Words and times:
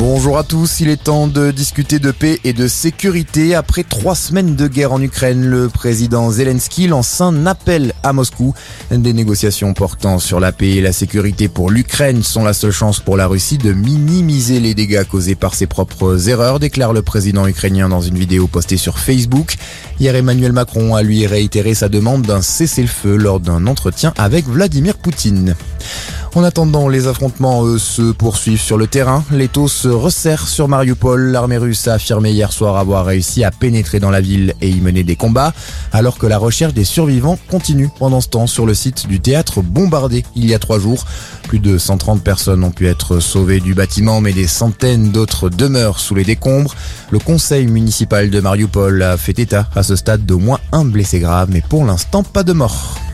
Bonjour 0.00 0.38
à 0.38 0.44
tous, 0.44 0.80
il 0.80 0.88
est 0.88 1.04
temps 1.04 1.26
de 1.26 1.50
discuter 1.50 1.98
de 1.98 2.10
paix 2.10 2.40
et 2.42 2.54
de 2.54 2.68
sécurité. 2.68 3.54
Après 3.54 3.84
trois 3.84 4.14
semaines 4.14 4.56
de 4.56 4.66
guerre 4.66 4.94
en 4.94 5.02
Ukraine, 5.02 5.44
le 5.44 5.68
président 5.68 6.30
Zelensky 6.30 6.86
lance 6.86 7.20
un 7.20 7.44
appel 7.44 7.92
à 8.02 8.14
Moscou. 8.14 8.54
Des 8.90 9.12
négociations 9.12 9.74
portant 9.74 10.18
sur 10.18 10.40
la 10.40 10.52
paix 10.52 10.70
et 10.70 10.80
la 10.80 10.94
sécurité 10.94 11.48
pour 11.48 11.70
l'Ukraine 11.70 12.22
sont 12.22 12.44
la 12.44 12.54
seule 12.54 12.70
chance 12.70 12.98
pour 12.98 13.18
la 13.18 13.26
Russie 13.26 13.58
de 13.58 13.74
minimiser 13.74 14.58
les 14.58 14.72
dégâts 14.72 15.04
causés 15.04 15.34
par 15.34 15.54
ses 15.54 15.66
propres 15.66 16.30
erreurs, 16.30 16.60
déclare 16.60 16.94
le 16.94 17.02
président 17.02 17.46
ukrainien 17.46 17.90
dans 17.90 18.00
une 18.00 18.16
vidéo 18.16 18.46
postée 18.46 18.78
sur 18.78 18.98
Facebook. 18.98 19.56
Hier, 20.00 20.16
Emmanuel 20.16 20.54
Macron 20.54 20.94
a 20.94 21.02
lui 21.02 21.26
réitéré 21.26 21.74
sa 21.74 21.90
demande 21.90 22.22
d'un 22.22 22.40
cessez-le-feu 22.40 23.16
lors 23.16 23.38
d'un 23.38 23.66
entretien 23.66 24.14
avec 24.16 24.46
Vladimir 24.46 24.96
Poutine. 24.96 25.56
En 26.36 26.44
attendant, 26.44 26.88
les 26.88 27.08
affrontements 27.08 27.66
eux, 27.66 27.78
se 27.78 28.12
poursuivent 28.12 28.60
sur 28.60 28.78
le 28.78 28.86
terrain. 28.86 29.24
Les 29.32 29.48
taux 29.48 29.66
se 29.66 29.88
resserrent 29.88 30.46
sur 30.46 30.68
Mariupol. 30.68 31.32
L'armée 31.32 31.56
russe 31.56 31.88
a 31.88 31.94
affirmé 31.94 32.30
hier 32.30 32.52
soir 32.52 32.76
avoir 32.76 33.04
réussi 33.04 33.42
à 33.42 33.50
pénétrer 33.50 33.98
dans 33.98 34.10
la 34.10 34.20
ville 34.20 34.54
et 34.60 34.70
y 34.70 34.80
mener 34.80 35.02
des 35.02 35.16
combats, 35.16 35.52
alors 35.92 36.18
que 36.18 36.28
la 36.28 36.38
recherche 36.38 36.72
des 36.72 36.84
survivants 36.84 37.36
continue 37.50 37.88
pendant 37.98 38.20
ce 38.20 38.28
temps 38.28 38.46
sur 38.46 38.64
le 38.64 38.74
site 38.74 39.08
du 39.08 39.18
théâtre 39.18 39.60
bombardé 39.60 40.24
il 40.36 40.48
y 40.48 40.54
a 40.54 40.60
trois 40.60 40.78
jours. 40.78 41.04
Plus 41.48 41.58
de 41.58 41.78
130 41.78 42.22
personnes 42.22 42.62
ont 42.62 42.70
pu 42.70 42.86
être 42.86 43.18
sauvées 43.18 43.58
du 43.58 43.74
bâtiment, 43.74 44.20
mais 44.20 44.32
des 44.32 44.46
centaines 44.46 45.10
d'autres 45.10 45.48
demeurent 45.48 45.98
sous 45.98 46.14
les 46.14 46.24
décombres. 46.24 46.76
Le 47.10 47.18
conseil 47.18 47.66
municipal 47.66 48.30
de 48.30 48.40
Mariupol 48.40 49.02
a 49.02 49.16
fait 49.16 49.38
état 49.40 49.66
à 49.74 49.82
ce 49.82 49.96
stade 49.96 50.24
d'au 50.26 50.38
moins 50.38 50.60
un 50.70 50.84
blessé 50.84 51.18
grave, 51.18 51.48
mais 51.50 51.60
pour 51.60 51.84
l'instant 51.84 52.22
pas 52.22 52.44
de 52.44 52.52
mort. 52.52 53.09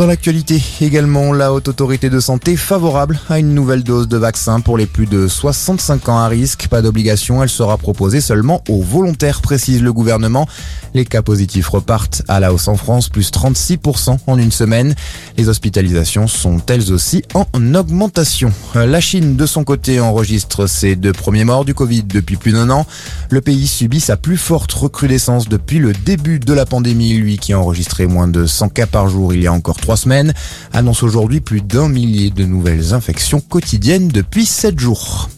Dans 0.00 0.06
l'actualité 0.06 0.62
également, 0.80 1.30
la 1.34 1.52
haute 1.52 1.68
autorité 1.68 2.08
de 2.08 2.20
santé 2.20 2.56
favorable 2.56 3.20
à 3.28 3.38
une 3.38 3.52
nouvelle 3.52 3.84
dose 3.84 4.08
de 4.08 4.16
vaccin 4.16 4.60
pour 4.60 4.78
les 4.78 4.86
plus 4.86 5.04
de 5.04 5.28
65 5.28 6.08
ans 6.08 6.16
à 6.16 6.26
risque. 6.26 6.68
Pas 6.68 6.80
d'obligation, 6.80 7.42
elle 7.42 7.50
sera 7.50 7.76
proposée 7.76 8.22
seulement 8.22 8.64
aux 8.70 8.80
volontaires, 8.80 9.42
précise 9.42 9.82
le 9.82 9.92
gouvernement. 9.92 10.48
Les 10.94 11.04
cas 11.04 11.20
positifs 11.20 11.68
repartent 11.68 12.22
à 12.28 12.40
la 12.40 12.54
hausse 12.54 12.68
en 12.68 12.76
France, 12.76 13.10
plus 13.10 13.30
36% 13.30 14.16
en 14.26 14.38
une 14.38 14.50
semaine. 14.50 14.94
Les 15.36 15.50
hospitalisations 15.50 16.28
sont 16.28 16.62
elles 16.70 16.92
aussi 16.92 17.22
en 17.34 17.74
augmentation. 17.74 18.54
La 18.74 19.02
Chine, 19.02 19.36
de 19.36 19.44
son 19.44 19.64
côté, 19.64 20.00
enregistre 20.00 20.66
ses 20.66 20.96
deux 20.96 21.12
premiers 21.12 21.44
morts 21.44 21.66
du 21.66 21.74
Covid 21.74 22.04
depuis 22.04 22.36
plus 22.36 22.52
d'un 22.52 22.70
an. 22.70 22.86
Le 23.28 23.42
pays 23.42 23.66
subit 23.66 24.00
sa 24.00 24.16
plus 24.16 24.38
forte 24.38 24.72
recrudescence 24.72 25.46
depuis 25.50 25.78
le 25.78 25.92
début 25.92 26.38
de 26.38 26.54
la 26.54 26.64
pandémie, 26.64 27.12
lui 27.18 27.36
qui 27.36 27.52
a 27.52 27.60
enregistré 27.60 28.06
moins 28.06 28.28
de 28.28 28.46
100 28.46 28.70
cas 28.70 28.86
par 28.86 29.06
jour 29.10 29.34
il 29.34 29.42
y 29.42 29.46
a 29.46 29.52
encore 29.52 29.76
trois 29.76 29.89
semaines, 29.96 30.32
annonce 30.72 31.02
aujourd'hui 31.02 31.40
plus 31.40 31.60
d'un 31.60 31.88
millier 31.88 32.30
de 32.30 32.44
nouvelles 32.44 32.94
infections 32.94 33.40
quotidiennes 33.40 34.08
depuis 34.08 34.46
sept 34.46 34.78
jours. 34.78 35.28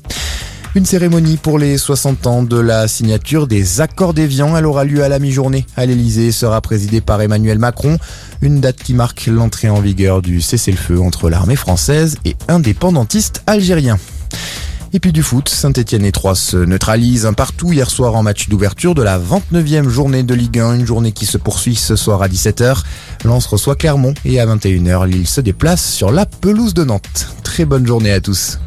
Une 0.75 0.87
cérémonie 0.87 1.37
pour 1.37 1.59
les 1.59 1.77
60 1.77 2.27
ans 2.27 2.43
de 2.43 2.59
la 2.59 2.89
signature 2.89 3.47
des 3.47 3.83
accords 3.83 4.15
d'Évian. 4.15 4.57
Elle 4.57 4.65
aura 4.65 4.85
lieu 4.85 5.05
à 5.05 5.09
la 5.11 5.19
mi-journée 5.19 5.67
à 5.77 5.85
l'Elysée 5.85 6.33
sera 6.33 6.63
présidée 6.63 7.03
par 7.03 7.21
Emmanuel 7.21 7.59
Macron. 7.59 7.99
Une 8.41 8.61
date 8.61 8.77
qui 8.83 8.95
marque 8.95 9.27
l'entrée 9.27 9.69
en 9.69 9.81
vigueur 9.81 10.23
du 10.23 10.41
cessez-le-feu 10.41 10.99
entre 10.99 11.29
l'armée 11.29 11.57
française 11.57 12.17
et 12.25 12.37
indépendantistes 12.49 13.43
algériens. 13.47 13.99
Et 14.95 15.01
puis 15.01 15.13
du 15.13 15.23
foot, 15.23 15.49
Saint-Etienne 15.49 16.05
et 16.05 16.13
Troyes 16.13 16.35
se 16.35 16.59
neutralisent 16.59 17.25
un 17.25 17.33
partout 17.33 17.73
hier 17.73 17.89
soir 17.89 18.15
en 18.15 18.23
match 18.23 18.51
d'ouverture 18.51 18.95
de 18.95 19.03
la 19.03 19.19
29e 19.19 19.89
journée 19.89 20.23
de 20.23 20.35
Ligue 20.35 20.59
1, 20.59 20.75
une 20.75 20.87
journée 20.87 21.13
qui 21.13 21.25
se 21.25 21.39
poursuit 21.39 21.77
ce 21.77 21.97
soir 21.97 22.21
à 22.21 22.29
17h. 22.29 22.83
Lens 23.25 23.47
reçoit 23.47 23.75
Clermont 23.75 24.13
et 24.27 24.39
à 24.39 24.47
21h, 24.47 25.07
Lille 25.07 25.27
se 25.27 25.41
déplace 25.41 25.91
sur 25.91 26.13
la 26.13 26.27
pelouse 26.27 26.75
de 26.75 26.85
Nantes. 26.85 27.29
Très 27.43 27.65
bonne 27.65 27.87
journée 27.87 28.13
à 28.13 28.21
tous. 28.21 28.59